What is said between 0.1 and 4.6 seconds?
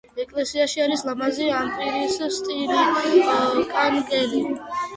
ეკლესიაში არის ლამაზი ამპირის სტილის კანკელი.